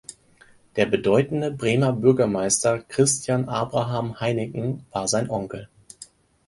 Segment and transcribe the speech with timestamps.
[0.77, 5.69] Der bedeutende Bremer Bürgermeister Christian Abraham Heineken war sein Onkel.